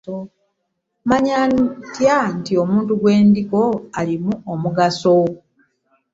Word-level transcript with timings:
Mmanya 1.03 1.37
ntya 1.53 2.17
nti 2.37 2.53
omuntu 2.63 2.91
gwe 3.01 3.13
ndiko 3.27 3.61
alimu 3.99 4.33
amugaso? 4.53 5.15